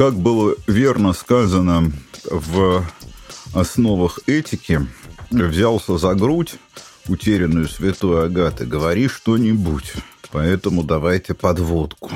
[0.00, 1.92] Как было верно сказано
[2.24, 2.82] в
[3.52, 4.80] основах этики,
[5.30, 6.54] взялся за грудь
[7.06, 9.92] утерянную святой Агаты, говори что-нибудь.
[10.32, 12.10] Поэтому давайте подводку.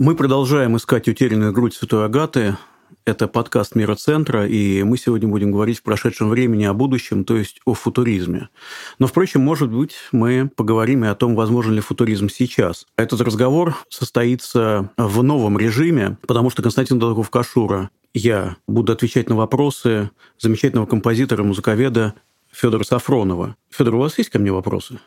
[0.00, 2.56] Мы продолжаем искать утерянную грудь святой Агаты.
[3.08, 7.38] Это подкаст Мира Центра, и мы сегодня будем говорить в прошедшем времени о будущем, то
[7.38, 8.50] есть о футуризме.
[8.98, 12.86] Но, впрочем, может быть, мы поговорим и о том, возможен ли футуризм сейчас.
[12.98, 20.10] Этот разговор состоится в новом режиме, потому что Константин Долгов-Кашура я буду отвечать на вопросы
[20.38, 22.12] замечательного композитора, музыковеда
[22.52, 23.56] Федора Сафронова.
[23.70, 25.00] Федор, у вас есть ко мне вопросы?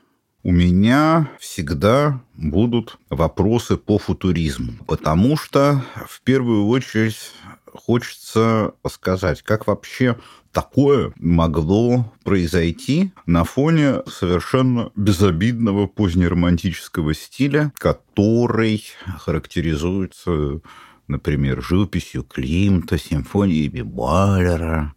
[0.44, 7.31] У меня всегда будут вопросы по футуризму, потому что в первую очередь
[7.73, 10.17] хочется сказать, как вообще
[10.52, 18.83] такое могло произойти на фоне совершенно безобидного позднеромантического стиля, который
[19.19, 20.61] характеризуется,
[21.08, 24.94] например, живописью Климта, симфониями Малера,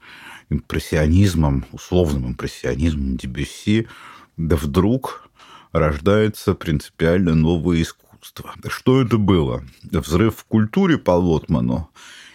[0.50, 3.88] импрессионизмом, условным импрессионизмом Дебюсси,
[4.36, 5.28] да вдруг
[5.72, 8.52] рождается принципиально новое искусство.
[8.68, 9.64] Что это было?
[9.82, 11.90] Взрыв в культуре по Лотману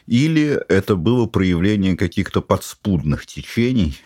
[0.09, 3.99] или это было проявление каких-то подспудных течений,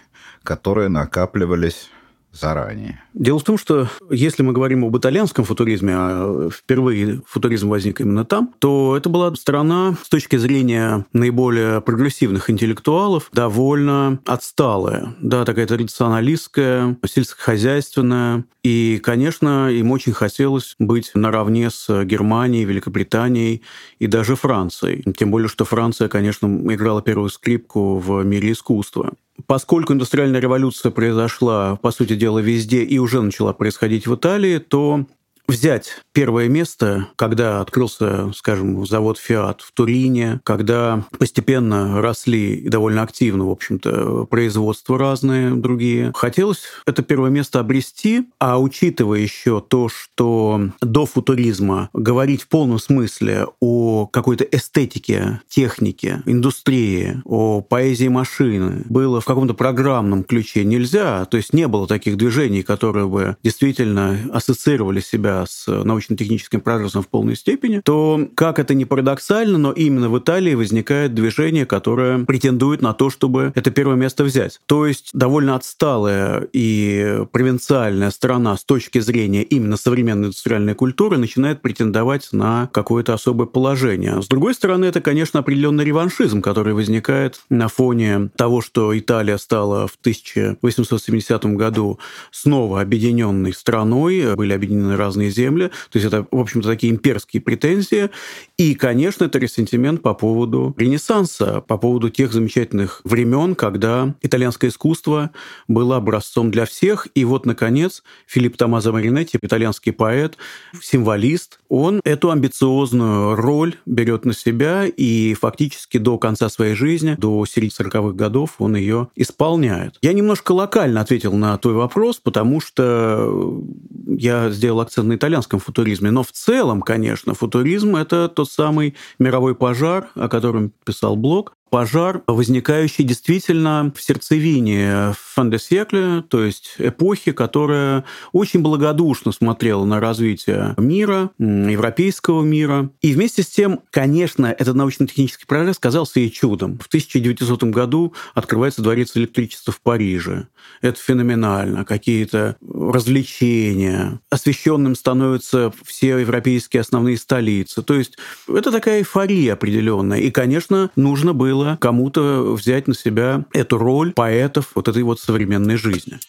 [0.44, 1.90] которые накапливались
[2.34, 3.02] заранее.
[3.14, 8.25] Дело в том, что если мы говорим об итальянском футуризме, а впервые футуризм возник именно
[8.25, 15.67] там, то это была страна с точки зрения наиболее прогрессивных интеллектуалов довольно отсталая, да, такая
[15.67, 18.45] традиционалистская, сельскохозяйственная.
[18.64, 23.62] И, конечно, им очень хотелось быть наравне с Германией, Великобританией
[24.00, 25.03] и даже Францией.
[25.14, 29.12] Тем более, что Франция, конечно, играла первую скрипку в мире искусства.
[29.48, 35.06] Поскольку индустриальная революция произошла, по сути дела, везде и уже начала происходить в Италии, то
[35.48, 43.02] взять первое место, когда открылся, скажем, завод «Фиат» в Турине, когда постепенно росли и довольно
[43.02, 46.12] активно, в общем-то, производства разные другие.
[46.16, 52.80] Хотелось это первое место обрести, а учитывая еще то, что до футуризма говорить в полном
[52.80, 61.26] смысле о какой-то эстетике, технике, индустрии, о поэзии машины было в каком-то программном ключе нельзя,
[61.26, 67.02] то есть не было таких движений, которые бы действительно ассоциировали себя с научной научно-техническим прогрессом
[67.02, 72.26] в полной степени, то, как это не парадоксально, но именно в Италии возникает движение, которое
[72.26, 74.60] претендует на то, чтобы это первое место взять.
[74.66, 81.62] То есть довольно отсталая и провинциальная страна с точки зрения именно современной индустриальной культуры начинает
[81.62, 84.22] претендовать на какое-то особое положение.
[84.22, 89.88] С другой стороны, это, конечно, определенный реваншизм, который возникает на фоне того, что Италия стала
[89.88, 92.00] в 1870 году
[92.32, 98.09] снова объединенной страной, были объединены разные земли, то есть это, в общем-то, такие имперские претензии.
[98.57, 105.31] И, конечно, это ресентимент по поводу Ренессанса, по поводу тех замечательных времен, когда итальянское искусство
[105.67, 107.07] было образцом для всех.
[107.16, 110.38] И вот, наконец, Филипп Томазо Маринетти, итальянский поэт,
[110.81, 117.45] символист, он эту амбициозную роль берет на себя и фактически до конца своей жизни, до
[117.45, 119.97] середины 40-х годов он ее исполняет.
[120.01, 123.63] Я немножко локально ответил на твой вопрос, потому что
[124.07, 126.12] я сделал акцент на итальянском футуризме, футуризме.
[126.12, 132.22] Но в целом, конечно, футуризм– это тот самый мировой пожар, о котором писал Блок, пожар,
[132.28, 141.31] возникающий действительно в сердцевине фандесекле, то есть эпохи, которая очень благодушно смотрела на развитие мира,
[141.39, 142.91] европейского мира.
[143.01, 146.78] И вместе с тем, конечно, этот научно-технический прогресс казался и чудом.
[146.78, 150.50] В 1900 году открывается дворец электричества в Париже.
[150.81, 151.85] Это феноменально.
[151.85, 154.19] Какие-то развлечения.
[154.29, 157.81] Освещенным становятся все европейские основные столицы.
[157.81, 160.19] То есть это такая эйфория определенная.
[160.19, 165.19] И, конечно, нужно было было кому-то взять на себя эту роль поэтов вот этой вот
[165.19, 166.19] современной жизни.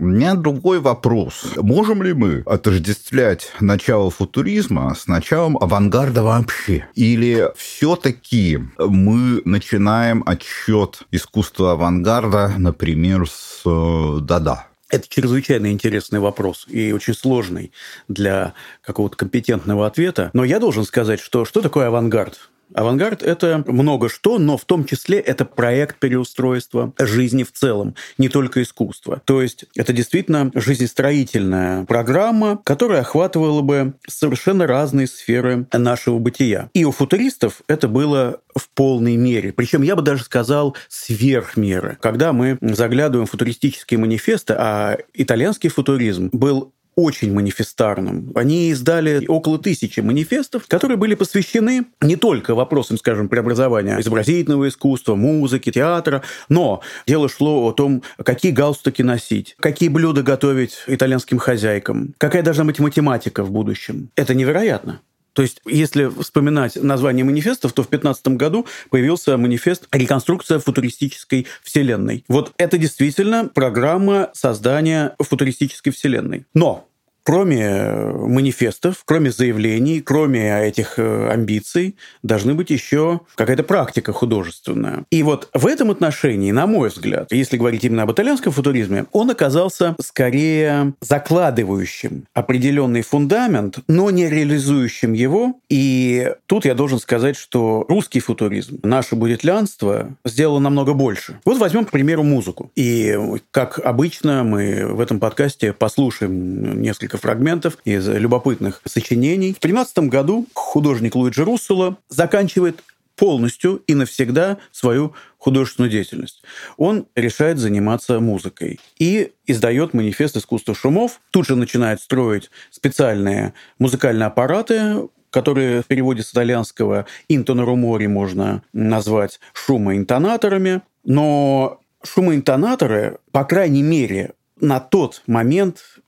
[0.00, 1.54] У меня другой вопрос.
[1.56, 6.88] Можем ли мы отождествлять начало футуризма с началом авангарда вообще?
[6.94, 14.66] Или все-таки мы начинаем отсчет искусства авангарда, например, с э, Дада?
[14.94, 17.72] Это чрезвычайно интересный вопрос и очень сложный
[18.06, 20.30] для какого-то компетентного ответа.
[20.34, 22.48] Но я должен сказать, что что такое авангард?
[22.72, 28.28] Авангард– это много что, но в том числе это проект переустройства жизни в целом, не
[28.28, 29.22] только искусства.
[29.24, 36.70] То есть это действительно жизнестроительная программа, которая охватывала бы совершенно разные сферы нашего бытия.
[36.74, 39.52] И у футуристов это было в полной мере.
[39.52, 41.98] Причем я бы даже сказал сверх меры.
[42.00, 48.32] Когда мы заглядываем в футуристические манифесты, а итальянский футуризм был очень манифестарным.
[48.34, 55.14] Они издали около тысячи манифестов, которые были посвящены не только вопросам, скажем, преобразования изобразительного искусства,
[55.14, 62.14] музыки, театра, но дело шло о том, какие галстуки носить, какие блюда готовить итальянским хозяйкам,
[62.18, 64.10] какая должна быть математика в будущем.
[64.16, 65.00] Это невероятно.
[65.34, 72.24] То есть, если вспоминать название манифестов, то в 2015 году появился манифест «Реконструкция футуристической вселенной».
[72.28, 76.46] Вот это действительно программа создания футуристической вселенной.
[76.54, 76.88] Но
[77.24, 85.04] кроме э, манифестов, кроме заявлений, кроме этих э, амбиций, должны быть еще какая-то практика художественная.
[85.10, 89.30] И вот в этом отношении, на мой взгляд, если говорить именно об итальянском футуризме, он
[89.30, 95.54] оказался скорее закладывающим определенный фундамент, но не реализующим его.
[95.68, 101.40] И тут я должен сказать, что русский футуризм, наше будетлянство сделало намного больше.
[101.44, 102.70] Вот возьмем, к примеру, музыку.
[102.76, 103.18] И,
[103.50, 109.52] как обычно, мы в этом подкасте послушаем несколько несколько фрагментов из любопытных сочинений.
[109.52, 112.82] В 13 году художник Луиджи Руссело заканчивает
[113.16, 116.42] полностью и навсегда свою художественную деятельность.
[116.76, 121.20] Он решает заниматься музыкой и издает манифест искусства шумов.
[121.30, 129.38] Тут же начинает строить специальные музыкальные аппараты, которые в переводе с итальянского «интонорумори» можно назвать
[129.52, 130.82] шумоинтонаторами.
[131.04, 136.00] Но шумоинтонаторы, по крайней мере, на тот момент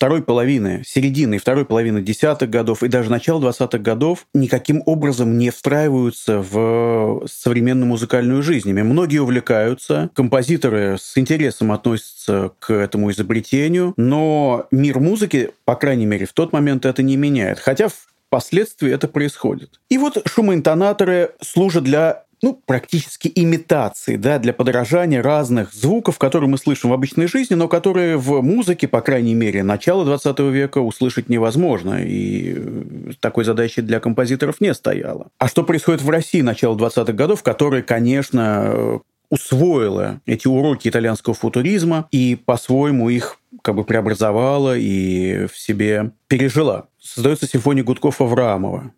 [0.00, 5.36] второй половины, середины и второй половины десятых годов и даже начала двадцатых годов никаким образом
[5.36, 8.70] не встраиваются в современную музыкальную жизнь.
[8.70, 16.06] Ими многие увлекаются, композиторы с интересом относятся к этому изобретению, но мир музыки, по крайней
[16.06, 17.58] мере, в тот момент это не меняет.
[17.58, 17.88] Хотя
[18.26, 19.80] впоследствии это происходит.
[19.90, 26.58] И вот шумоинтонаторы служат для ну, практически имитации, да, для подражания разных звуков, которые мы
[26.58, 31.28] слышим в обычной жизни, но которые в музыке, по крайней мере, начала 20 века услышать
[31.28, 35.28] невозможно, и такой задачи для композиторов не стояло.
[35.38, 42.08] А что происходит в России начала 20-х годов, которая, конечно, усвоила эти уроки итальянского футуризма
[42.10, 46.88] и по-своему их как бы преобразовала и в себе пережила.
[47.00, 48.92] Создается симфония Гудков Авраамова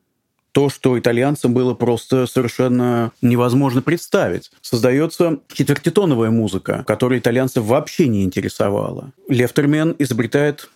[0.53, 4.51] то, что итальянцам было просто совершенно невозможно представить.
[4.61, 9.13] Создается четвертитоновая музыка, которая итальянцев вообще не интересовала.
[9.29, 10.71] Лев Термен изобретает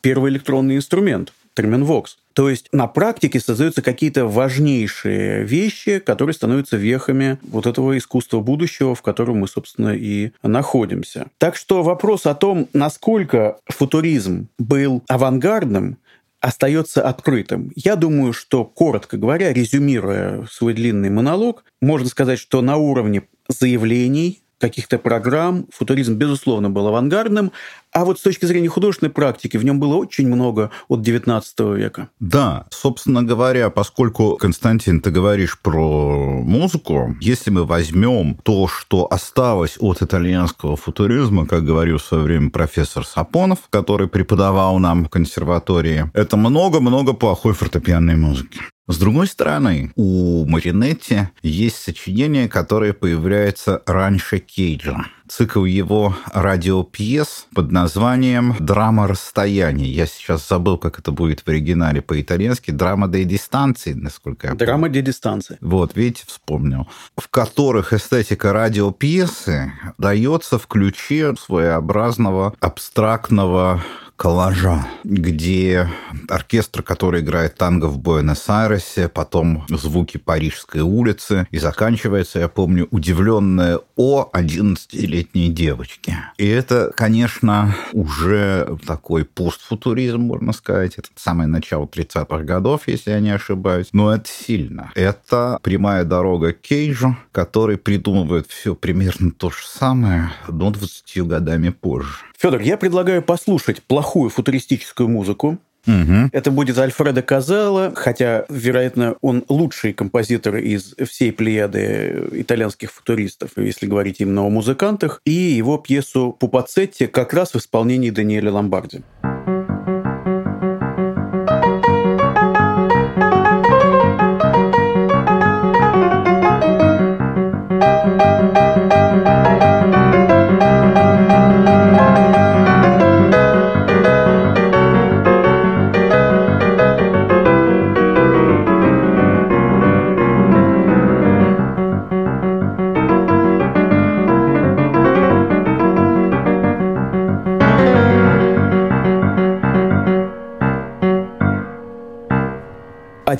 [0.00, 2.18] первый электронный инструмент– Терменвокс.
[2.32, 8.94] То есть на практике создаются какие-то важнейшие вещи, которые становятся вехами вот этого искусства будущего,
[8.94, 11.26] в котором мы, собственно, и находимся.
[11.38, 15.98] Так что вопрос о том, насколько футуризм был авангардным,
[16.42, 17.70] остается открытым.
[17.76, 24.41] Я думаю, что, коротко говоря, резюмируя свой длинный монолог, можно сказать, что на уровне заявлений,
[24.62, 27.50] каких-то программ футуризм, безусловно, был авангардным,
[27.92, 31.42] а вот с точки зрения художественной практики в нем было очень много от XIX
[31.76, 32.08] века.
[32.20, 39.76] Да, собственно говоря, поскольку, Константин, ты говоришь про музыку, если мы возьмем то, что осталось
[39.80, 46.08] от итальянского футуризма, как говорил в свое время профессор Сапонов, который преподавал нам в консерватории,
[46.14, 48.60] это много-много плохой фортепианной музыки.
[48.88, 55.06] С другой стороны, у Маринетти есть сочинение, которое появляется раньше Кейджа.
[55.28, 59.88] Цикл его радиопьес под названием «Драма расстояний».
[59.88, 62.72] Я сейчас забыл, как это будет в оригинале по-итальянски.
[62.72, 64.66] «Драма де дистанции», насколько я помню.
[64.66, 65.58] «Драма де дистанции».
[65.60, 66.88] Вот, видите, вспомнил.
[67.16, 73.82] В которых эстетика радиопьесы дается в ключе своеобразного абстрактного
[74.22, 75.90] коллажа, где
[76.28, 83.80] оркестр, который играет танго в Буэнос-Айресе, потом звуки Парижской улицы, и заканчивается, я помню, удивленное
[83.96, 86.18] «О 11-летней девочке».
[86.38, 90.94] И это, конечно, уже такой постфутуризм, можно сказать.
[90.98, 93.88] Это самое начало 30-х годов, если я не ошибаюсь.
[93.92, 94.92] Но это сильно.
[94.94, 101.70] Это прямая дорога к Кейджу, который придумывает все примерно то же самое, но 20 годами
[101.70, 102.18] позже.
[102.42, 105.58] Федор, я предлагаю послушать плохую футуристическую музыку.
[105.86, 106.28] Угу.
[106.32, 113.86] Это будет Альфредо Казала, хотя, вероятно, он лучший композитор из всей плеяды итальянских футуристов, если
[113.86, 119.00] говорить именно о музыкантах, и его пьесу «Пупацетти» как раз в исполнении Даниэля Ломбарди.
[119.22, 119.31] А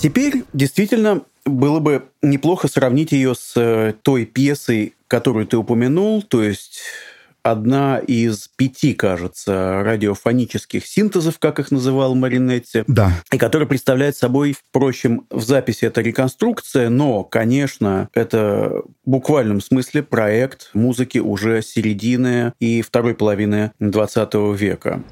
[0.03, 6.43] теперь действительно было бы неплохо сравнить ее с э, той пьесой, которую ты упомянул, то
[6.43, 6.81] есть
[7.43, 12.85] одна из пяти, кажется, радиофонических синтезов, как их называл Маринетти.
[12.87, 13.13] Да.
[13.33, 20.03] И которая представляет собой, впрочем, в записи это реконструкция, но, конечно, это в буквальном смысле
[20.03, 25.03] проект музыки уже середины и второй половины XX века.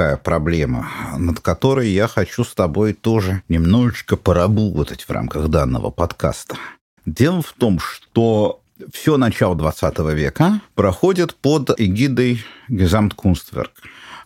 [0.00, 0.88] Вот какая проблема,
[1.18, 6.56] над которой я хочу с тобой тоже немножечко поработать в рамках данного подкаста.
[7.04, 8.62] Дело в том, что
[8.94, 13.68] все начало 20 века проходит под эгидой Gesamtkunstwerk.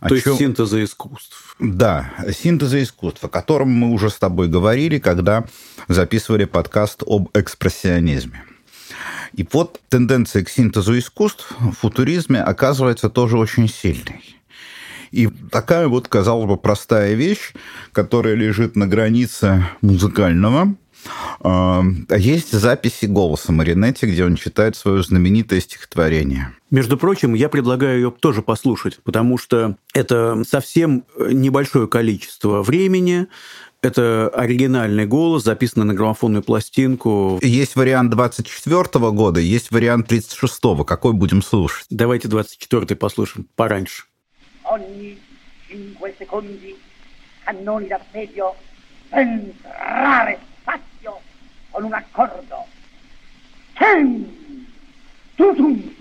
[0.09, 0.37] То есть чем...
[0.37, 1.57] синтеза искусств.
[1.59, 5.45] Да, синтеза искусств, о котором мы уже с тобой говорили, когда
[5.89, 8.45] записывали подкаст об экспрессионизме.
[9.33, 14.34] И вот тенденция к синтезу искусств в футуризме оказывается тоже очень сильной.
[15.15, 17.53] И такая вот, казалось бы, простая вещь,
[17.93, 20.75] которая лежит на границе музыкального,
[21.41, 26.53] а, есть записи голоса Маринетти, где он читает свое знаменитое стихотворение.
[26.73, 33.29] Между прочим, я предлагаю ее тоже послушать, потому что это совсем небольшое количество времени,
[33.83, 37.39] это оригинальный голос, записанный на граммофонную пластинку.
[37.41, 40.83] Есть вариант 24 -го года, есть вариант 36-го.
[40.85, 41.87] Какой будем слушать?
[41.91, 44.05] Давайте 24-й послушаем пораньше.
[44.75, 45.17] Ogni
[45.69, 46.77] 5 secondi
[47.45, 48.57] cannoni d'assedio
[49.11, 51.21] entrare spazio
[51.71, 52.67] con un accordo.
[53.75, 54.67] Ten!
[55.37, 55.95] Tutum!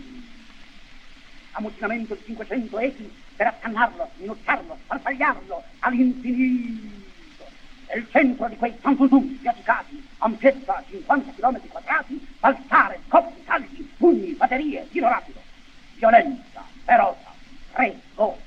[1.52, 7.46] Ammutinamento di 500 echi per accannarlo, minucciarlo, farfagliarlo all'infinito.
[7.94, 14.88] nel centro di quei tantutum spiaccicati, ampiezza 50 km quadrati, balzare, scoppi, salti, pugni, batterie,
[14.90, 15.40] tiro rapido.
[15.98, 17.32] Violenza, ferocia,
[17.74, 18.43] regolarità.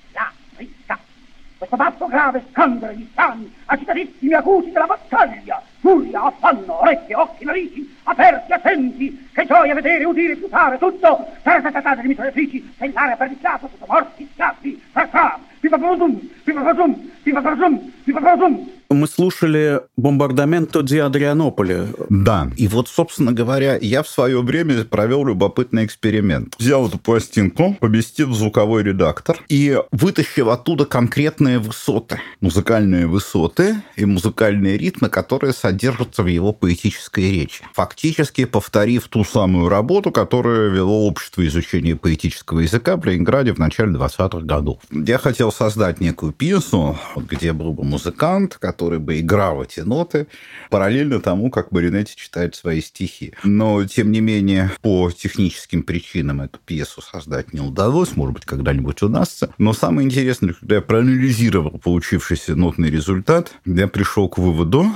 [1.59, 7.97] Questo basso grave scandere di sani, agitatissimi acuti della battaglia, furia, affanno, orecchie, occhi, narici,
[8.03, 14.29] aperti, attenti, che gioia vedere, udire, fiutare, tutto, taratatata di mitragliatrici, stellare per sotto morti,
[14.35, 21.89] scappi, fracà, viva brusum, viva brusum, viva brusum, viva brusum, мы слушали «Бомбардаменто ди Адрианополи».
[22.09, 22.51] Да.
[22.57, 26.55] И вот, собственно говоря, я в свое время провел любопытный эксперимент.
[26.59, 32.21] Взял эту пластинку, поместил в звуковой редактор и вытащил оттуда конкретные высоты.
[32.41, 37.65] Музыкальные высоты и музыкальные ритмы, которые содержатся в его поэтической речи.
[37.75, 43.93] Фактически повторив ту самую работу, которую вело общество изучения поэтического языка в Ленинграде в начале
[43.93, 44.79] 20-х годов.
[44.91, 50.27] Я хотел создать некую пьесу, где был бы музыкант, который бы играл эти ноты,
[50.71, 53.35] параллельно тому, как Маринетти читает свои стихи.
[53.45, 59.03] Но, тем не менее, по техническим причинам эту пьесу создать не удалось, может быть, когда-нибудь
[59.03, 59.53] удастся.
[59.59, 64.87] Но самое интересное, когда я проанализировал получившийся нотный результат, я пришел к выводу,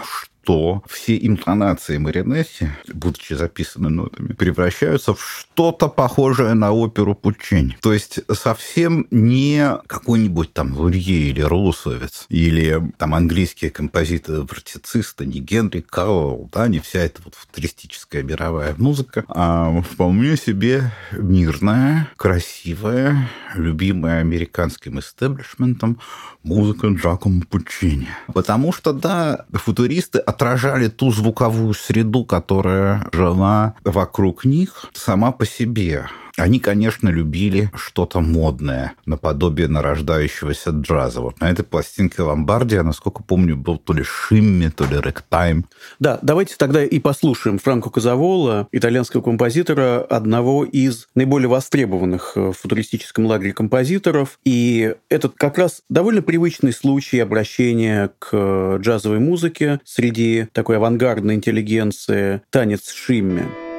[0.51, 7.79] что все интонации Маринесси, будучи записаны нотами, превращаются в что-то похожее на оперу Пуччини.
[7.81, 15.39] То есть совсем не какой-нибудь там Лурье или Русовец, или там английские композиторы вортицисты, не
[15.39, 23.31] Генри Кауэлл, да, не вся эта вот футуристическая мировая музыка, а вполне себе мирная, красивая,
[23.55, 26.01] любимая американским истеблишментом
[26.43, 28.09] музыка Джакомо Пуччини.
[28.35, 36.07] Потому что, да, футуристы отражали ту звуковую среду, которая жила вокруг них сама по себе.
[36.41, 41.21] Они, конечно, любили что-то модное, наподобие нарождающегося джаза.
[41.21, 45.67] Вот на этой пластинке Ломбардия, насколько помню, был то ли Шимми, то ли Ректайм.
[45.99, 53.27] Да, давайте тогда и послушаем Франко Казавола, итальянского композитора, одного из наиболее востребованных в футуристическом
[53.27, 54.39] лагере композиторов.
[54.45, 62.41] И этот как раз довольно привычный случай обращения к джазовой музыке среди такой авангардной интеллигенции
[62.51, 63.70] «Танец Шимми».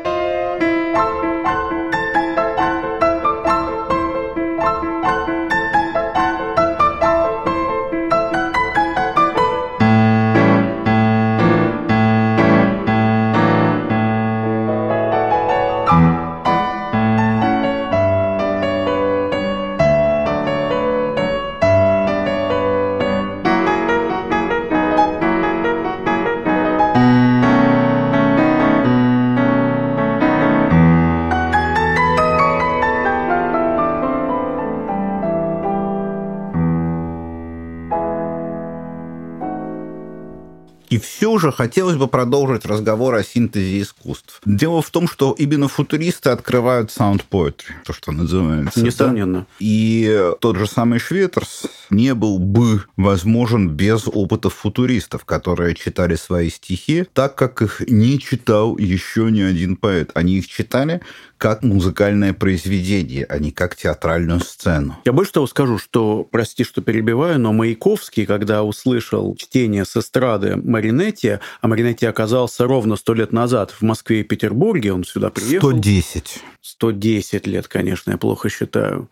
[40.91, 44.41] И все же хотелось бы продолжить разговор о синтезе искусств.
[44.45, 48.81] Дело в том, что именно футуристы открывают sound poetry, то, что называется.
[48.81, 49.39] Несомненно.
[49.39, 49.45] Да?
[49.59, 56.49] И тот же самый Шветерс не был бы возможен без опыта футуристов, которые читали свои
[56.49, 60.11] стихи так, как их не читал еще ни один поэт.
[60.13, 61.01] Они их читали
[61.41, 64.97] как музыкальное произведение, а не как театральную сцену.
[65.05, 70.55] Я больше того скажу, что, прости, что перебиваю, но Маяковский, когда услышал чтение с эстрады
[70.57, 75.71] Маринетти, а Маринетти оказался ровно сто лет назад в Москве и Петербурге, он сюда приехал.
[75.71, 76.43] 110.
[76.61, 79.09] 110 лет, конечно, я плохо считаю.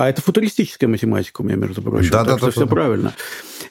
[0.00, 2.10] А это футуристическая математика у меня, между прочим.
[2.10, 2.66] Да, так да, что да, все да.
[2.68, 3.14] правильно.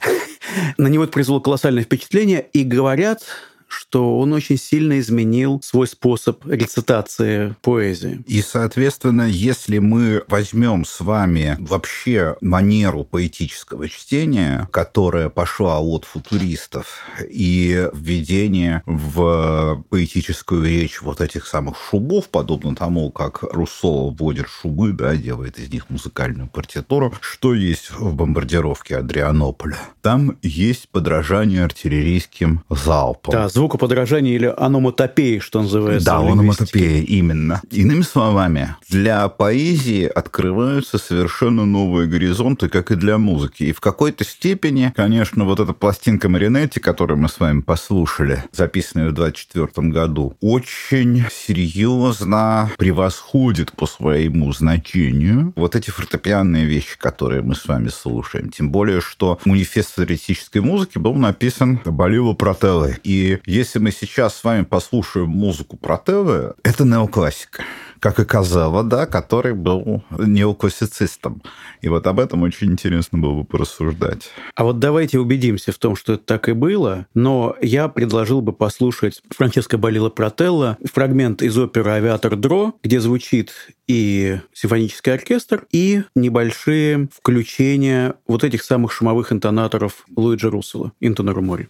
[0.77, 2.45] На него это произвело колоссальное впечатление.
[2.53, 3.23] И говорят,
[3.69, 8.21] что он очень сильно изменил свой способ рецитации поэзии.
[8.25, 17.03] И, соответственно, если мы возьмем с вами вообще манеру поэтического чтения, которая пошла от футуристов,
[17.29, 24.91] и введение в поэтическую речь вот этих самых шубов, подобно тому, как Руссо вводит шубы,
[24.91, 29.77] да, делает из них музыкальную партитуру, что есть в бомбардировке Адрианополя?
[30.01, 33.31] Там есть подражание артиллерийским залпам.
[33.31, 36.05] Да, звукоподражание или аноматопеи, что называется.
[36.05, 37.61] Да, аноматопея, именно.
[37.71, 43.63] Иными словами, для поэзии открываются совершенно новые горизонты, как и для музыки.
[43.63, 49.09] И в какой-то степени, конечно, вот эта пластинка Маринетти, которую мы с вами послушали, записанная
[49.09, 57.55] в 24 году, очень серьезно превосходит по своему значению вот эти фортепианные вещи, которые мы
[57.55, 58.51] с вами слушаем.
[58.51, 62.95] Тем более, что манифест теоретической музыки был написан Балило Протеллой.
[63.03, 67.63] И если мы сейчас с вами послушаем музыку Протеллы, это неоклассика
[67.99, 71.41] как и Казава, да, который был неоклассицистом.
[71.81, 74.29] И вот об этом очень интересно было бы порассуждать.
[74.55, 78.53] А вот давайте убедимся в том, что это так и было, но я предложил бы
[78.53, 83.51] послушать Франческо Балила Протелло фрагмент из оперы «Авиатор Дро», где звучит
[83.87, 91.69] и симфонический оркестр, и небольшие включения вот этих самых шумовых интонаторов Луиджи Руссела «Интонору море».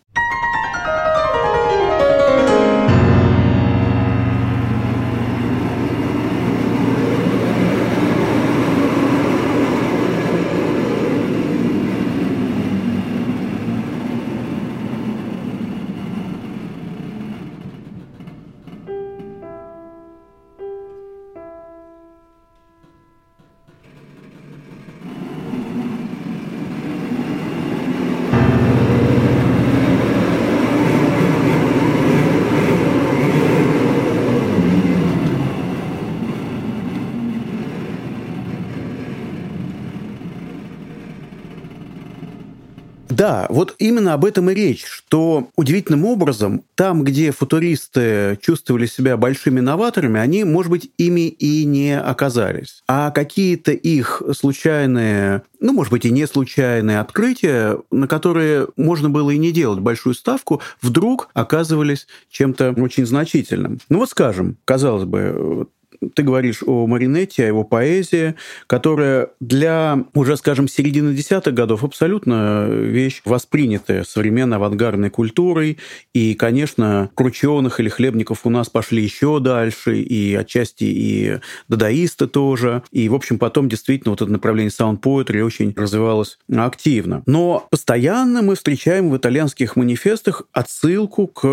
[43.20, 49.18] Да, вот именно об этом и речь, что удивительным образом там, где футуристы чувствовали себя
[49.18, 52.82] большими новаторами, они, может быть, ими и не оказались.
[52.88, 59.32] А какие-то их случайные, ну, может быть, и не случайные открытия, на которые можно было
[59.32, 63.80] и не делать большую ставку, вдруг оказывались чем-то очень значительным.
[63.90, 65.68] Ну вот скажем, казалось бы,
[66.14, 68.36] ты говоришь о Маринетте, о его поэзии,
[68.68, 75.78] которая для уже, скажем, середины десятых годов абсолютно вещь воспринятая современной авангардной культурой.
[76.14, 82.84] И, конечно, крученых или хлебников у нас пошли еще дальше, и отчасти и дадаисты тоже.
[82.92, 87.24] И, в общем, потом действительно вот это направление sound poetry очень развивалось активно.
[87.26, 91.48] Но постоянно мы встречаем в итальянских манифестах отсылку к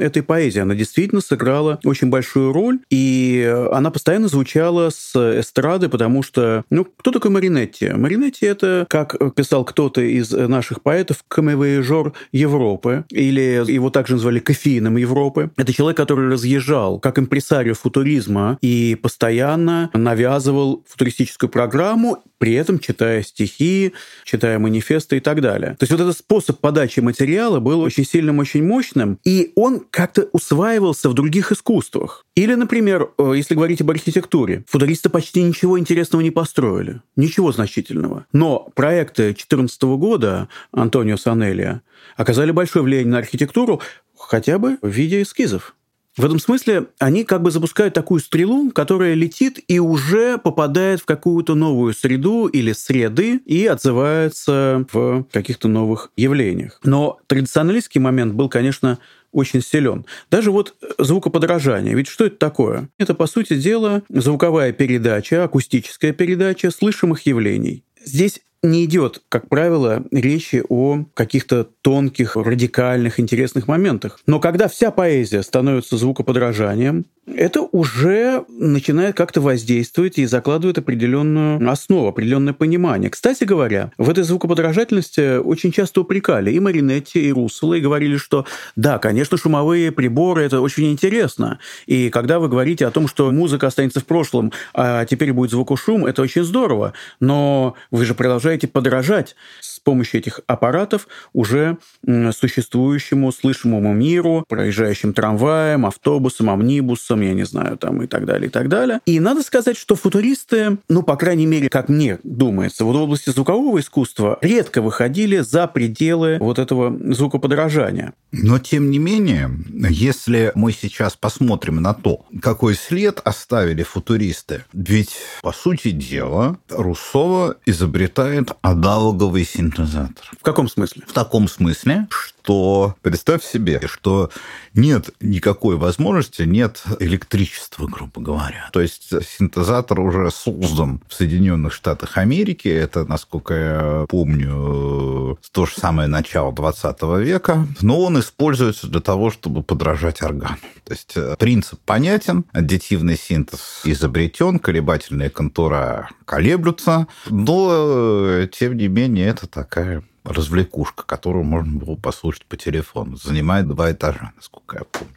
[0.00, 0.60] этой поэзии.
[0.60, 6.64] Она действительно сыграла очень большую роль, и она она постоянно звучала с эстрады, потому что,
[6.70, 7.88] ну, кто такой Маринетти?
[7.90, 14.96] Маринетти— это, как писал кто-то из наших поэтов, камевояжер Европы, или его также назвали кофеином
[14.96, 15.52] Европы.
[15.56, 23.22] Это человек, который разъезжал как импресарио футуризма и постоянно навязывал футуристическую программу, при этом читая
[23.22, 23.92] стихи,
[24.24, 25.76] читая манифесты и так далее.
[25.78, 30.28] То есть вот этот способ подачи материала был очень сильным, очень мощным, и он как-то
[30.32, 32.24] усваивался в других искусствах.
[32.34, 38.26] Или, например, э, если говорить об архитектуре, футуристы почти ничего интересного не построили, ничего значительного.
[38.32, 41.82] Но проекты 2014 года Антонио Санелия
[42.16, 43.80] оказали большое влияние на архитектуру
[44.16, 45.74] хотя бы в виде эскизов.
[46.16, 51.04] В этом смысле они как бы запускают такую стрелу, которая летит и уже попадает в
[51.04, 56.80] какую-то новую среду или среды и отзывается в каких-то новых явлениях.
[56.84, 58.98] Но традиционалистский момент был, конечно,
[59.36, 60.06] очень силен.
[60.30, 61.94] Даже вот звукоподражание.
[61.94, 62.88] Ведь что это такое?
[62.98, 67.84] Это, по сути дела, звуковая передача, акустическая передача слышимых явлений.
[68.04, 74.20] Здесь не идет, как правило, речи о каких-то тонких, радикальных, интересных моментах.
[74.26, 82.06] Но когда вся поэзия становится звукоподражанием, это уже начинает как-то воздействовать и закладывает определенную основу,
[82.06, 83.10] определенное понимание.
[83.10, 88.46] Кстати говоря, в этой звукоподражательности очень часто упрекали и Маринетти, и Руссела, и говорили, что
[88.76, 91.58] да, конечно, шумовые приборы– это очень интересно.
[91.86, 96.06] И когда вы говорите о том, что музыка останется в прошлом, а теперь будет звукошум,
[96.06, 96.92] это очень здорово.
[97.18, 105.86] Но вы же продолжаете подражать с помощью этих аппаратов уже существующему слышимому миру, проезжающим трамваем,
[105.86, 109.00] автобусом, амнибусом, я не знаю, там и так далее, и так далее.
[109.06, 113.30] И надо сказать, что футуристы, ну, по крайней мере, как мне думается, вот в области
[113.30, 118.14] звукового искусства редко выходили за пределы вот этого звукоподражания.
[118.32, 119.50] Но, тем не менее,
[119.90, 127.56] если мы сейчас посмотрим на то, какой след оставили футуристы, ведь, по сути дела, Руссова
[127.66, 130.30] изобретает аналоговый синтезатор.
[130.38, 131.02] В каком смысле?
[131.06, 134.30] В таком смысле, что представь себе, что
[134.74, 138.68] нет никакой возможности, нет электричества, грубо говоря.
[138.72, 142.68] То есть синтезатор уже создан в Соединенных Штатах Америки.
[142.68, 147.66] Это, насколько я помню, то же самое начало 20 века.
[147.80, 150.56] Но он используется для того, чтобы подражать органу.
[150.84, 158.88] То есть э, принцип понятен, аддитивный синтез изобретен, колебательные контура колеблются, но, э, тем не
[158.88, 163.16] менее, это такая развлекушка, которую можно было послушать по телефону.
[163.16, 165.14] Занимает два этажа, насколько я помню.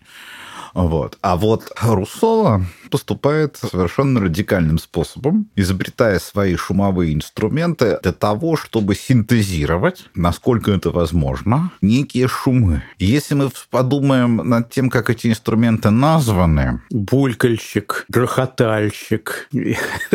[0.73, 1.17] Вот.
[1.21, 10.05] А вот Руссола поступает совершенно радикальным способом, изобретая свои шумовые инструменты для того, чтобы синтезировать,
[10.15, 12.83] насколько это возможно, некие шумы.
[12.97, 16.81] Если мы подумаем над тем, как эти инструменты названы...
[16.89, 19.49] Булькальщик, грохотальщик,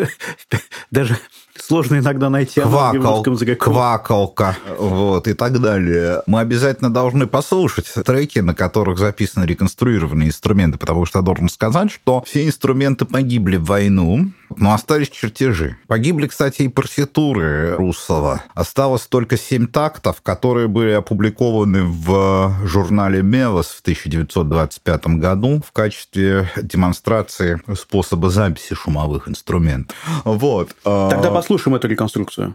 [0.90, 1.18] даже
[1.56, 6.22] сложно иногда найти Квакал, квакалка, вот, и так далее.
[6.26, 10.43] Мы обязательно должны послушать треки, на которых записаны реконструированные инструменты,
[10.78, 15.76] потому что я должен сказать, что все инструменты погибли в войну, но остались чертежи.
[15.86, 18.42] Погибли, кстати, и партитуры Руссова.
[18.54, 26.48] Осталось только семь тактов, которые были опубликованы в журнале «Мелос» в 1925 году в качестве
[26.56, 29.96] демонстрации способа записи шумовых инструментов.
[30.24, 30.74] Вот.
[30.84, 32.54] Тогда послушаем эту реконструкцию.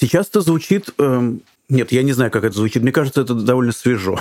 [0.00, 0.90] Сейчас это звучит...
[0.98, 1.32] Э,
[1.68, 2.82] нет, я не знаю, как это звучит.
[2.82, 4.18] Мне кажется, это довольно свежо.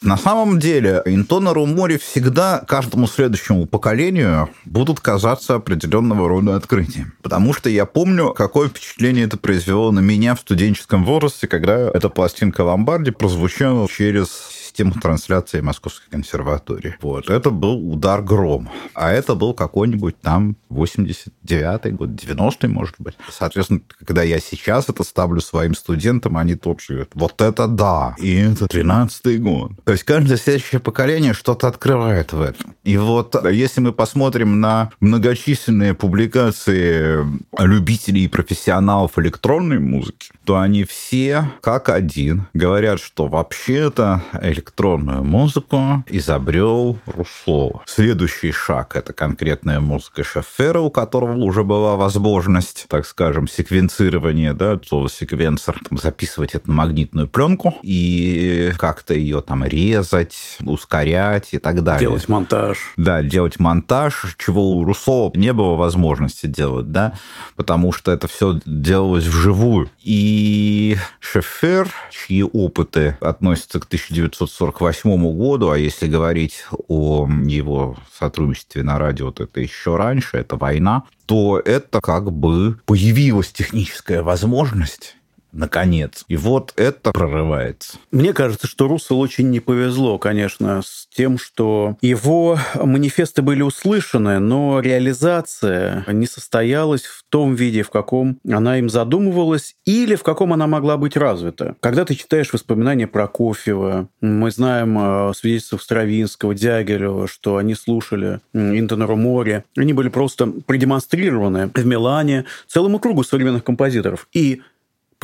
[0.00, 7.14] На самом деле, интоны Румори всегда каждому следующему поколению будут казаться определенного рода открытием.
[7.22, 12.10] Потому что я помню, какое впечатление это произвело на меня в студенческом возрасте, когда эта
[12.10, 14.28] пластинка Ломбарди прозвучала через
[14.74, 16.96] систему трансляции Московской консерватории.
[17.00, 17.30] Вот.
[17.30, 18.68] Это был удар гром.
[18.94, 23.14] А это был какой-нибудь там 89-й год, 90-й, может быть.
[23.30, 28.34] Соответственно, когда я сейчас это ставлю своим студентам, они тоже говорят, вот это да, и
[28.34, 29.72] это 13-й год.
[29.84, 32.74] То есть каждое следующее поколение что-то открывает в этом.
[32.82, 37.24] И вот если мы посмотрим на многочисленные публикации
[37.56, 44.22] любителей и профессионалов электронной музыки, то они все как один говорят, что вообще-то
[44.64, 47.82] электронную музыку изобрел Русло.
[47.86, 54.80] Следующий шаг– это конкретная музыка Шефера, у которого уже была возможность, так скажем, секвенцирования, да,
[54.86, 61.58] слово секвенсор, там, записывать это на магнитную пленку и как-то ее там резать, ускорять и
[61.58, 62.08] так далее.
[62.08, 62.78] Делать монтаж.
[62.96, 67.14] Да, делать монтаж, чего у Руссо не было возможности делать, да,
[67.56, 69.90] потому что это все делалось вживую.
[70.02, 78.82] И Шефер, чьи опыты относятся к 1900 1948 году, а если говорить о его сотрудничестве
[78.82, 85.16] на радио, то это еще раньше, это война, то это как бы появилась техническая возможность
[85.54, 86.24] наконец.
[86.28, 87.98] И вот это прорывается.
[88.10, 94.38] Мне кажется, что Руссел очень не повезло, конечно, с тем, что его манифесты были услышаны,
[94.38, 100.52] но реализация не состоялась в том виде, в каком она им задумывалась, или в каком
[100.52, 101.76] она могла быть развита.
[101.80, 108.40] Когда ты читаешь воспоминания про Прокофьева, мы знаем э, свидетельства Стравинского, Дягилева, что они слушали
[108.52, 114.28] Интонору море, они были просто продемонстрированы в Милане целому кругу современных композиторов.
[114.32, 114.62] И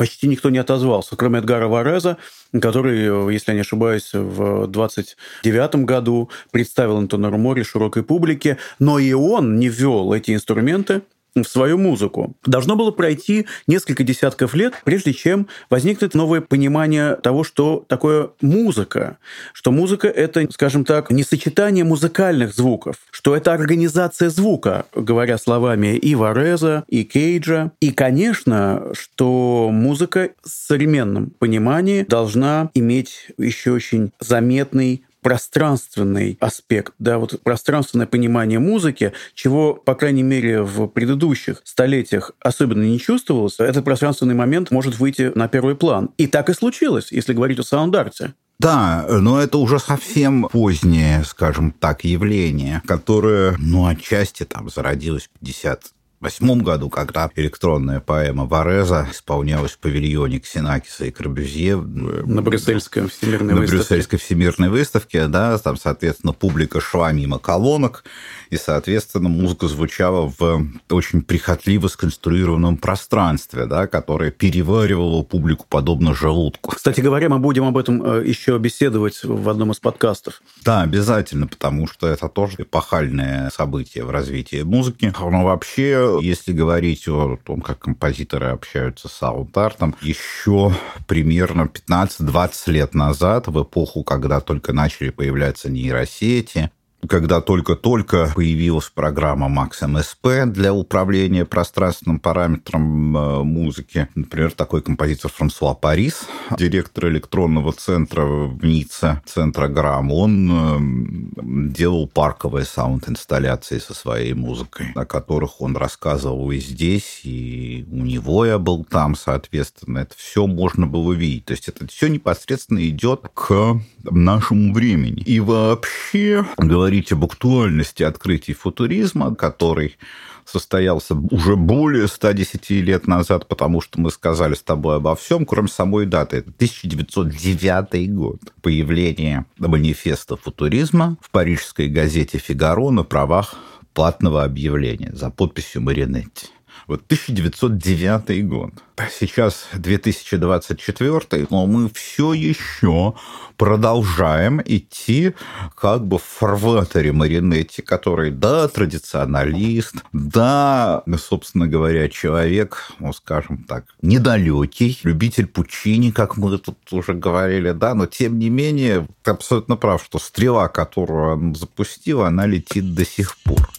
[0.01, 2.17] почти никто не отозвался, кроме Эдгара Вареза,
[2.59, 9.13] который, если я не ошибаюсь, в 29 году представил Антона Море широкой публике, но и
[9.13, 11.03] он не ввел эти инструменты
[11.35, 12.35] в свою музыку.
[12.45, 19.17] Должно было пройти несколько десятков лет, прежде чем возникнет новое понимание того, что такое музыка.
[19.53, 25.95] Что музыка— это, скажем так, не сочетание музыкальных звуков, что это организация звука, говоря словами
[25.95, 27.71] и Вареза, и Кейджа.
[27.79, 37.17] И, конечно, что музыка в современном понимании должна иметь еще очень заметный пространственный аспект, да,
[37.17, 43.85] вот пространственное понимание музыки, чего, по крайней мере, в предыдущих столетиях особенно не чувствовалось, этот
[43.85, 46.09] пространственный момент может выйти на первый план.
[46.17, 48.33] И так и случилось, если говорить о саунд-арте.
[48.59, 55.39] Да, но это уже совсем позднее, скажем так, явление, которое, ну, отчасти там зародилось в
[55.39, 61.75] 50 восьмом году, когда электронная поэма Вареза исполнялась в павильоне Ксенакиса и Корбюзье.
[61.77, 63.77] На Брюссельской всемирной на выставке.
[63.77, 68.03] Брюссельской всемирной выставке, да, там, соответственно, публика шла мимо колонок,
[68.49, 76.71] и, соответственно, музыка звучала в очень прихотливо сконструированном пространстве, да, которое переваривало публику подобно желудку.
[76.71, 80.41] Кстати говоря, мы будем об этом э, еще беседовать в одном из подкастов.
[80.65, 85.13] Да, обязательно, потому что это тоже эпохальное событие в развитии музыки.
[85.19, 90.73] Но вообще если говорить о том, как композиторы общаются с саунд-артом, еще
[91.07, 96.71] примерно 15-20 лет назад, в эпоху, когда только начали появляться нейросети,
[97.07, 104.07] когда только-только появилась программа Max MSP для управления пространственным параметром э, музыки.
[104.15, 112.07] Например, такой композитор Франсуа Парис, директор электронного центра в Ницце, центра Грамм, он э, делал
[112.07, 118.57] парковые саунд-инсталляции со своей музыкой, о которых он рассказывал и здесь, и у него я
[118.57, 119.99] был там, соответственно.
[119.99, 121.45] Это все можно было видеть.
[121.45, 125.21] То есть это все непосредственно идет к нашему времени.
[125.23, 129.97] И вообще, говоря говорить об актуальности открытий футуризма, который
[130.43, 135.69] состоялся уже более 110 лет назад, потому что мы сказали с тобой обо всем, кроме
[135.69, 136.37] самой даты.
[136.37, 138.39] Это 1909 год.
[138.61, 143.55] Появление манифеста футуризма в парижской газете «Фигаро» на правах
[143.93, 146.47] платного объявления за подписью Маринетти.
[146.91, 148.71] Вот 1909 год.
[149.17, 153.13] Сейчас 2024, но мы все еще
[153.55, 155.33] продолжаем идти
[155.73, 163.85] как бы в фарватере Маринетти, который, да, традиционалист, да, собственно говоря, человек, ну, скажем так,
[164.01, 169.77] недалекий, любитель Пучини, как мы тут уже говорили, да, но тем не менее, ты абсолютно
[169.77, 173.69] прав, что стрела, которую он запустил, она летит до сих пор.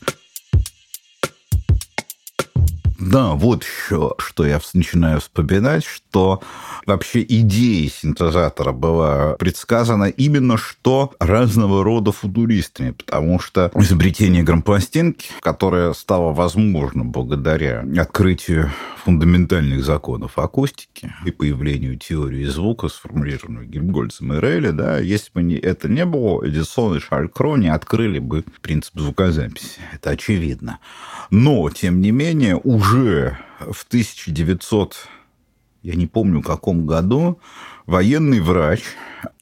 [3.02, 6.40] Да, вот еще, что я начинаю вспоминать, что
[6.86, 15.94] вообще идея синтезатора была предсказана именно что разного рода футуристами, потому что изобретение грампластинки, которое
[15.94, 18.70] стало возможным благодаря открытию
[19.04, 25.56] фундаментальных законов акустики и появлению теории звука, сформулированной Гельмгольцем и Рейли, да, если бы не,
[25.56, 29.80] это не было, Эдисон и Шалькро не открыли бы принцип звукозаписи.
[29.92, 30.78] Это очевидно.
[31.30, 32.91] Но, тем не менее, уже
[33.70, 35.08] в 1900
[35.82, 37.40] я не помню, каком году,
[37.86, 38.82] военный врач,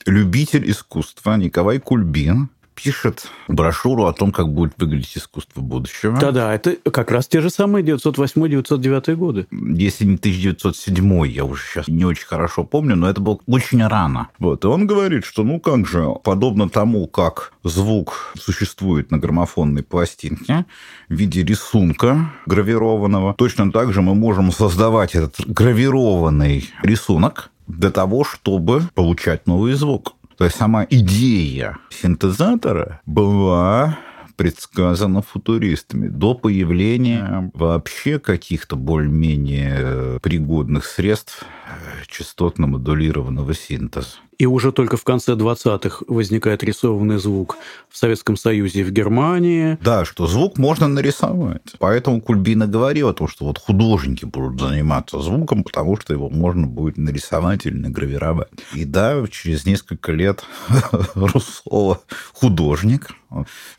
[0.07, 2.51] любитель искусства Николай Кульбин
[2.83, 6.19] пишет брошюру о том, как будет выглядеть искусство будущего.
[6.19, 9.47] Да-да, это как раз те же самые 908-909 годы.
[9.51, 14.29] Если не 1907, я уже сейчас не очень хорошо помню, но это было очень рано.
[14.39, 14.65] Вот.
[14.65, 20.67] И он говорит, что ну как же, подобно тому, как звук существует на граммофонной пластинке
[21.09, 28.25] в виде рисунка гравированного, точно так же мы можем создавать этот гравированный рисунок для того,
[28.25, 30.15] чтобы получать новый звук.
[30.41, 33.99] То есть сама идея синтезатора была
[34.37, 41.45] предсказана футуристами до появления вообще каких-то более-менее пригодных средств
[42.09, 44.17] частотно-модулированного синтеза.
[44.41, 47.59] И уже только в конце 20-х возникает рисованный звук
[47.91, 49.77] в Советском Союзе и в Германии.
[49.83, 51.75] Да, что звук можно нарисовать.
[51.79, 56.67] Поэтому Кульбина говорил о том, что вот художники будут заниматься звуком, потому что его можно
[56.67, 58.49] будет нарисовать или награвировать.
[58.75, 60.43] И да, через несколько лет
[61.15, 62.01] Руссола
[62.33, 63.11] художник,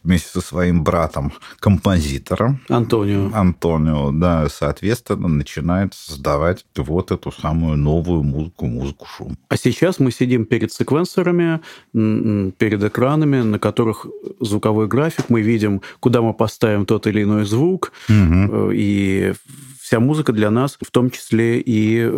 [0.04, 3.32] вместе со своим братом композитором Антонио.
[3.34, 9.38] Антонио, да, соответственно, начинает создавать вот эту самую новую музыку, музыку шум.
[9.50, 11.62] А сейчас мы сидим перед секвенсорами,
[11.94, 14.06] перед экранами, на которых
[14.42, 18.72] звуковой график, мы видим, куда мы поставим тот или иной звук, угу.
[18.74, 19.34] и
[19.80, 22.12] вся музыка для нас, в том числе и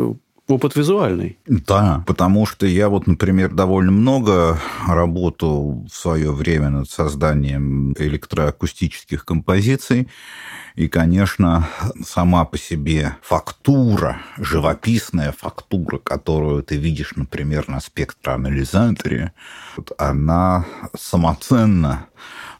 [0.47, 1.37] опыт визуальный.
[1.47, 9.25] Да, потому что я вот, например, довольно много работал в свое время над созданием электроакустических
[9.25, 10.09] композиций.
[10.75, 11.67] И, конечно,
[12.03, 19.31] сама по себе фактура, живописная фактура, которую ты видишь, например, на спектроанализаторе,
[19.97, 20.65] она
[20.97, 22.07] самоценна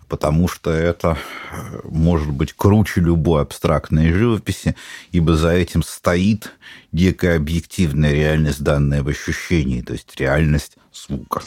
[0.08, 1.18] потому что это
[1.52, 4.76] э, может быть круче любой абстрактной живописи,
[5.12, 6.52] ибо за этим стоит
[6.92, 11.42] некая объективная реальность, данная в ощущении, то есть реальность звука.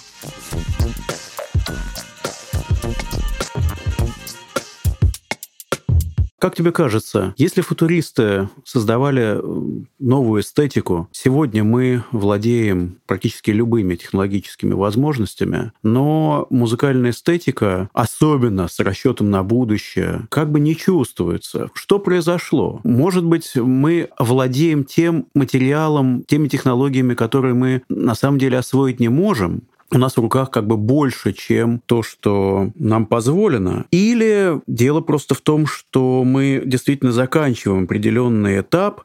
[6.38, 14.74] Как тебе кажется, если футуристы создавали э, новую эстетику, сегодня мы владеем практически любыми технологическими
[14.74, 21.70] возможностями, но музыкальная эстетика, особенно с расчетом на будущее, как бы не чувствуется.
[21.72, 22.80] Что произошло?
[22.84, 29.08] Может быть, мы владеем тем материалом, теми технологиями, которые мы на самом деле освоить не
[29.08, 33.86] можем, у нас в руках как бы больше, чем то, что нам позволено.
[33.90, 39.04] Или дело просто в том, что мы действительно заканчиваем определенный этап,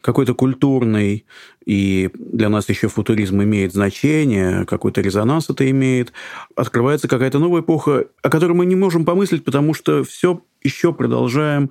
[0.00, 1.26] какой-то культурный,
[1.64, 6.12] и для нас еще футуризм имеет значение, какой-то резонанс это имеет,
[6.56, 11.70] открывается какая-то новая эпоха, о которой мы не можем помыслить, потому что все еще продолжаем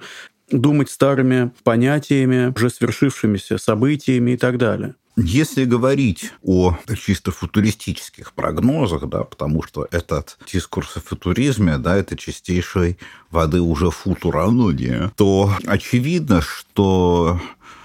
[0.50, 4.96] думать старыми понятиями, уже свершившимися событиями и так далее.
[5.24, 12.18] Если говорить о чисто футуристических прогнозах, да, потому что этот дискурс о футуризме, да, это
[12.18, 12.98] чистейшей
[13.30, 17.40] воды уже футурология, то очевидно, что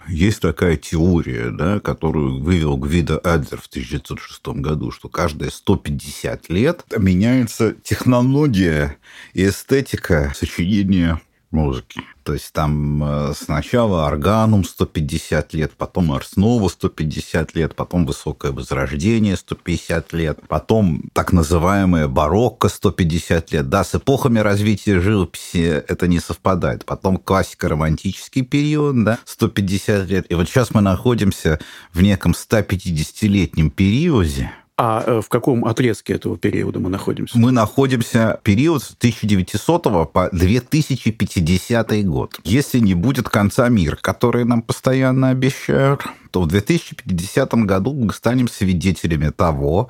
[0.09, 6.85] есть такая теория, да, которую вывел Гвида Адлер в 1906 году, что каждые 150 лет
[6.97, 8.97] меняется технология
[9.35, 11.21] и эстетика сочинения
[11.51, 12.01] музыки.
[12.23, 19.37] То есть там э, сначала органум 150 лет, потом Арснова 150 лет, потом Высокое Возрождение
[19.37, 23.69] 150 лет, потом так называемое барокко 150 лет.
[23.69, 26.85] Да, с эпохами развития живописи это не совпадает.
[26.85, 30.27] Потом классико-романтический период, да, 150 лет.
[30.29, 31.61] И вот сейчас мы находимся
[31.93, 37.39] в неком 150-летнем периоде, а э, в каком отрезке этого периода мы находимся?
[37.39, 42.39] Мы находимся период с 1900 по 2050 год.
[42.45, 48.49] Если не будет конца мира, который нам постоянно обещают, то в 2050 году мы станем
[48.49, 49.89] свидетелями того,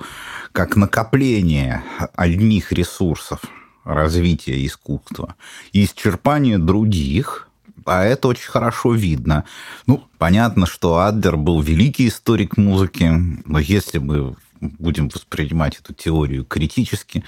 [0.53, 1.83] как накопление
[2.15, 3.41] одних ресурсов
[3.83, 5.35] развития искусства
[5.73, 7.47] и исчерпание других
[7.85, 9.45] а это очень хорошо видно.
[9.85, 13.09] Ну, понятно, что Адлер был великий историк музыки,
[13.45, 17.23] но если мы будем воспринимать эту теорию критически,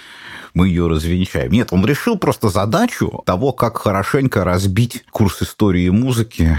[0.53, 1.51] мы ее развенчаем.
[1.51, 6.57] Нет, он решил просто задачу того, как хорошенько разбить курс истории музыки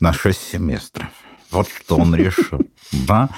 [0.00, 1.08] на шесть семестров.
[1.50, 2.60] Вот что он решил.
[2.92, 3.28] Да?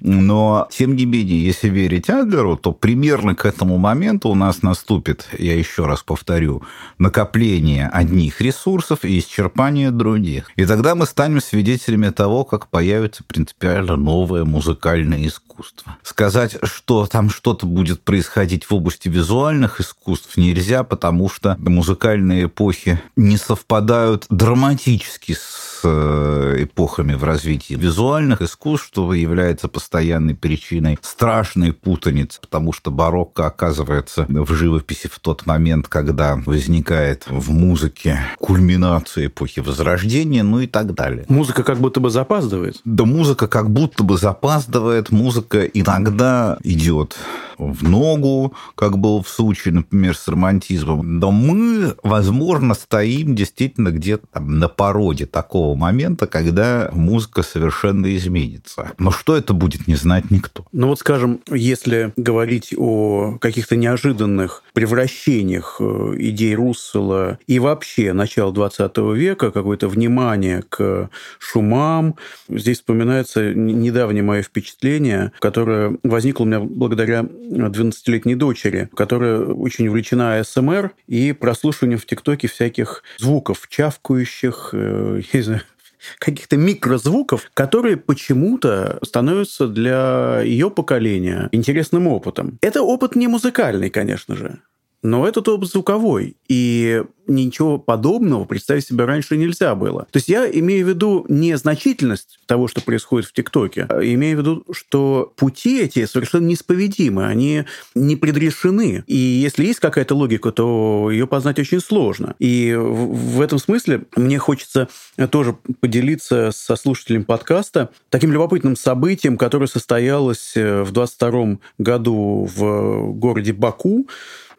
[0.00, 5.28] Но, тем не менее, если верить Адлеру, то примерно к этому моменту у нас наступит,
[5.38, 6.62] я еще раз повторю,
[6.98, 10.50] накопление одних ресурсов и исчерпание других.
[10.56, 15.96] И тогда мы станем свидетелями того, как появится принципиально новое музыкальное искусство.
[16.02, 23.00] Сказать, что там что-то будет происходить в области визуальных искусств нельзя, потому что музыкальные эпохи
[23.16, 31.72] не совпадают драматически с Э, эпохами в развитии визуальных искусств, что является постоянной причиной страшной
[31.72, 39.26] путаницы, потому что барокко оказывается в живописи в тот момент, когда возникает в музыке кульминация
[39.26, 41.24] эпохи Возрождения, ну и так далее.
[41.28, 42.80] Музыка как будто бы запаздывает?
[42.84, 47.16] Да, музыка как будто бы запаздывает, музыка иногда идет
[47.60, 51.18] в ногу, как был в случае, например, с романтизмом.
[51.18, 58.92] Но мы, возможно, стоим действительно где-то на породе такого момента, когда музыка совершенно изменится.
[58.98, 60.66] Но что это будет, не знать никто.
[60.72, 68.52] Ну вот, скажем, если говорить о каких-то неожиданных превращениях э, идей Руссела и вообще начала
[68.52, 72.16] 20 века, какое-то внимание к шумам,
[72.48, 80.42] здесь вспоминается недавнее мое впечатление, которое возникло у меня благодаря 12-летней дочери, которая очень увлечена
[80.44, 85.62] СМР и прослушиванием в ТикТоке всяких звуков, чавкающих, э, не знаю,
[86.18, 92.58] каких-то микрозвуков, которые почему-то становятся для ее поколения интересным опытом.
[92.62, 94.60] Это опыт не музыкальный, конечно же.
[95.02, 100.02] Но этот опыт звуковой, и ничего подобного представить себе раньше нельзя было.
[100.10, 104.36] То есть я имею в виду не значительность того, что происходит в ТикТоке, а имею
[104.36, 109.04] в виду, что пути эти совершенно неисповедимы, они не предрешены.
[109.06, 112.34] И если есть какая-то логика, то ее познать очень сложно.
[112.38, 114.88] И в этом смысле мне хочется
[115.30, 123.12] тоже поделиться со слушателем подкаста таким любопытным событием, которое состоялось э, в 22 году в
[123.12, 124.08] городе Баку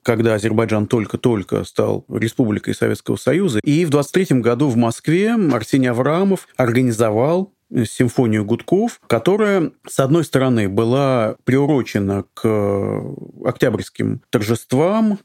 [0.04, 3.60] когда Азербайджан только-только стал республикой Советского Союза.
[3.64, 7.54] И в 23 году в Москве Арсений Аврамов организовал
[7.86, 13.02] симфонию гудков, которая, с одной стороны, была приурочена к
[13.46, 15.20] октябрьским торжествам,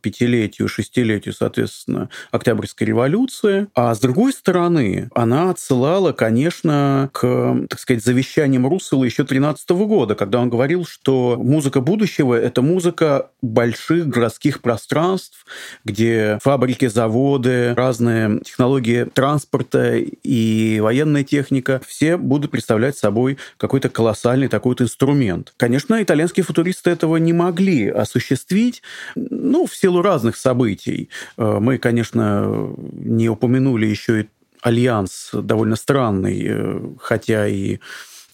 [0.00, 3.68] пятилетию, шестилетию, соответственно, Октябрьской революции.
[3.74, 10.14] А с другой стороны, она отсылала, конечно, к, так сказать, завещаниям Руссела еще 13 года,
[10.14, 15.46] когда он говорил, что музыка будущего— это музыка больших городских пространств,
[15.84, 24.48] где фабрики, заводы, разные технологии транспорта и военная техника все будут представлять собой какой-то колоссальный
[24.48, 25.52] такой вот инструмент.
[25.56, 28.82] Конечно, итальянские футуристы этого не могли осуществить,
[29.14, 31.08] ну, в силу разных событий.
[31.36, 34.28] Э, мы, конечно, не упомянули еще и
[34.62, 37.78] альянс довольно странный, э, хотя и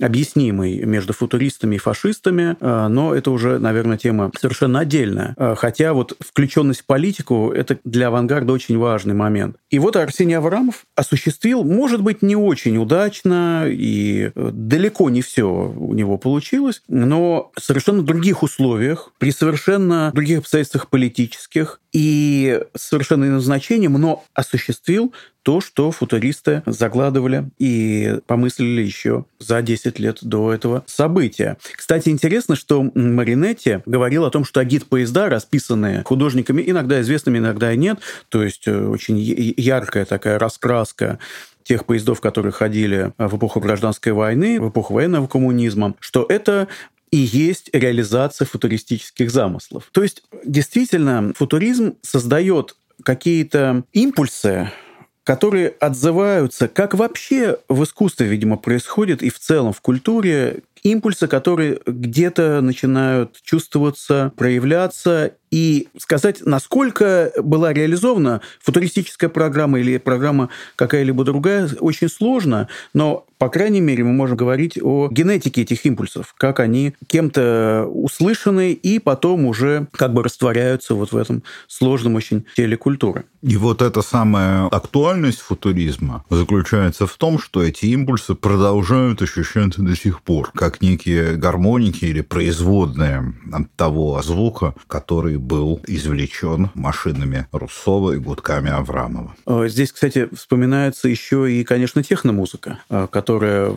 [0.00, 5.34] объяснимый между футуристами и фашистами, э, но это уже, наверное, тема совершенно отдельная.
[5.56, 9.56] Хотя вот включенность в политику– это для авангарда очень важный момент.
[9.70, 15.94] И вот Арсений Аврамов осуществил, может быть, не очень удачно, и далеко не все у
[15.94, 23.40] него получилось, но в совершенно других условиях, при совершенно других обстоятельствах политических и совершенно иным
[23.40, 25.14] значением, но осуществил
[25.46, 31.56] то, что футуристы загладывали и помыслили еще за 10 лет до этого события.
[31.76, 37.76] Кстати, интересно, что Маринетти говорил о том, что агит-поезда, расписанные художниками, иногда известными, иногда и
[37.76, 41.20] нет, то есть э, очень яркая такая раскраска
[41.62, 46.66] тех поездов, которые ходили в эпоху гражданской войны, в эпоху военного коммунизма, что это
[47.12, 49.90] и есть реализация футуристических замыслов.
[49.92, 52.74] То есть, действительно, футуризм создает
[53.04, 54.72] какие-то импульсы,
[55.26, 61.80] которые отзываются, как вообще в искусстве, видимо, происходит и в целом в культуре, импульсы, которые
[61.84, 71.68] где-то начинают чувствоваться, проявляться и сказать, насколько была реализована футуристическая программа или программа какая-либо другая,
[71.80, 76.94] очень сложно, но, по крайней мере, мы можем говорить о генетике этих импульсов, как они
[77.06, 83.24] кем-то услышаны и потом уже как бы растворяются вот в этом сложном очень теле культуры.
[83.42, 89.94] И вот эта самая актуальность футуризма заключается в том, что эти импульсы продолжают ощущаться до
[89.94, 98.12] сих пор, как некие гармоники или производные от того звука, который был извлечен машинами Руссова
[98.12, 99.34] и гудками Аврамова.
[99.46, 103.72] А, здесь, кстати, вспоминается еще и, конечно, техномузыка, а, которая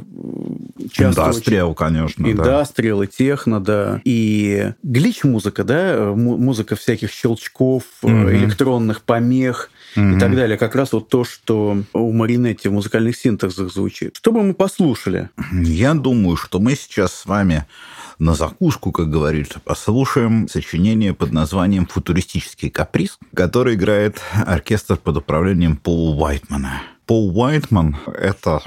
[0.91, 1.21] часто...
[1.21, 1.77] Индастриал, очень...
[1.77, 2.27] конечно.
[2.27, 3.05] Индастриал да.
[3.05, 4.01] и техно, да.
[4.03, 8.11] И глич-музыка, да, музыка всяких щелчков, угу.
[8.11, 10.57] электронных помех, mm и так далее.
[10.57, 14.15] Как раз вот то, что у Маринетти в музыкальных синтезах звучит.
[14.15, 15.29] Что бы мы послушали?
[15.51, 17.65] Я думаю, что мы сейчас с вами
[18.19, 25.77] на закуску, как говорится, послушаем сочинение под названием «Футуристический каприз», который играет оркестр под управлением
[25.77, 26.81] Пола Уайтмана.
[27.05, 28.61] Пол Уайтман– это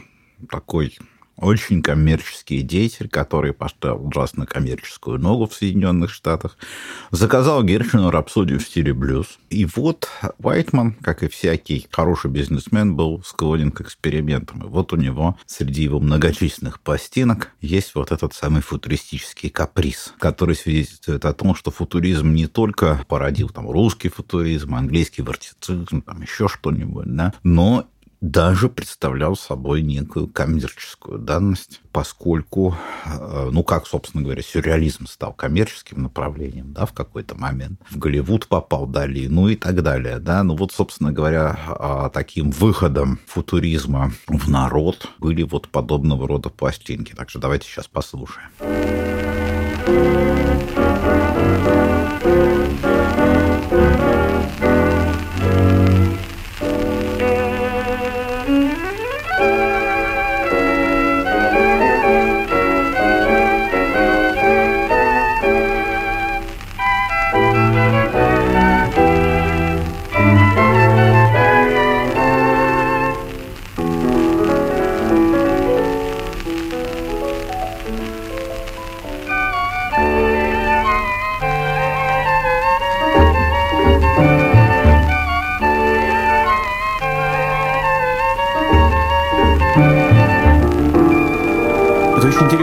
[0.49, 0.99] такой
[1.37, 6.57] очень коммерческий деятель, который поставил ужасно коммерческую ногу в Соединенных Штатах,
[7.11, 9.39] заказал Гершину рапсодию в стиле блюз.
[9.51, 10.09] И вот
[10.39, 14.63] Уайтман, как и всякий хороший бизнесмен, был склонен к экспериментам.
[14.63, 20.55] И вот у него среди его многочисленных пластинок есть вот этот самый футуристический каприз, который
[20.55, 26.49] свидетельствует о том, что футуризм не только породил там русский футуризм, английский вартицизм, там еще
[26.49, 27.87] что-нибудь, да, но
[28.23, 36.05] даже представлял собой некую коммерческую данность, поскольку, э, ну, как, собственно говоря, сюрреализм стал коммерческим
[36.05, 37.81] направлением, да, в какой-то момент.
[37.91, 40.45] В Голливуд попал Дали, ну и так далее, да.
[40.45, 47.15] Ну вот, собственно говоря, а, таким выходом футуризма в народ были вот подобного рода пластинки.
[47.15, 48.51] Так что давайте сейчас послушаем.
[49.83, 50.32] очень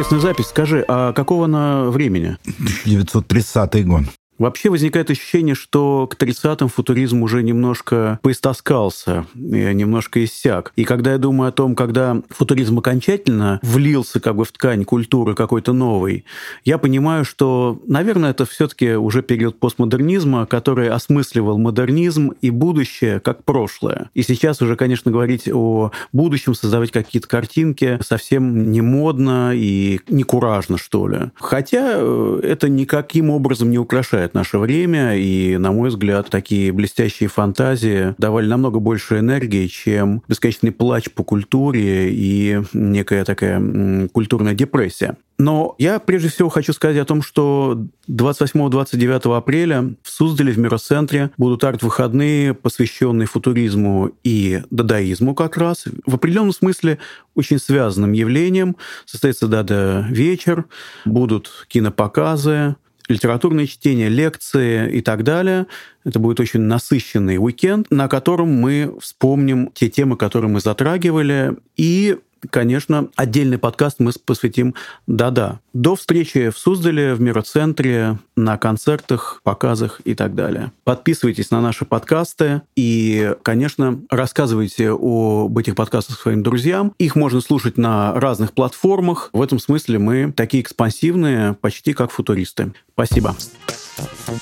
[0.09, 0.47] интересная запись.
[0.47, 2.37] Скажи, а какого она времени?
[2.45, 4.03] 1930 год.
[4.39, 10.71] Вообще возникает ощущение, что к 30-м футуризм уже немножко поистоскался, немножко иссяк.
[10.77, 15.35] И когда я думаю о том, когда футуризм окончательно влился как бы в ткань культуры
[15.35, 16.23] какой-то новой,
[16.63, 23.19] я понимаю, что, наверное, это все таки уже период постмодернизма, который осмысливал модернизм и будущее
[23.19, 24.09] как прошлое.
[24.13, 30.23] И сейчас уже, конечно, говорить о будущем, создавать какие-то картинки совсем не модно и не
[30.23, 31.31] куражно, что ли.
[31.35, 36.71] Хотя э, это никаким образом не украшает отражает наше время, и, на мой взгляд, такие
[36.71, 44.53] блестящие фантазии давали намного больше энергии, чем бесконечный плач по культуре и некая такая культурная
[44.53, 45.17] депрессия.
[45.37, 51.31] Но я прежде всего хочу сказать о том, что 28-29 апреля в Суздале, в Миросцентре,
[51.37, 55.85] будут арт-выходные, посвященные футуризму и дадаизму как раз.
[56.05, 56.97] В определенном смысле
[57.35, 58.75] очень связанным явлением.
[59.05, 60.65] Состоится дада вечер,
[61.05, 62.75] будут кинопоказы,
[63.09, 65.65] литературное чтение, лекции и так далее.
[66.05, 72.17] Это будет очень насыщенный уикенд, на котором мы вспомним те темы, которые мы затрагивали, и
[72.49, 74.75] конечно, отдельный подкаст мы посвятим
[75.07, 75.59] «Да-да».
[75.73, 80.71] До встречи в Суздале, в Мироцентре, на концертах, показах и так далее.
[80.83, 86.93] Подписывайтесь на наши подкасты и, конечно, рассказывайте об этих подкастах своим друзьям.
[86.97, 89.29] Их можно слушать на разных платформах.
[89.33, 92.73] В этом смысле мы такие экспансивные, почти как футуристы.
[92.93, 93.35] Спасибо.
[93.37, 94.39] Спасибо.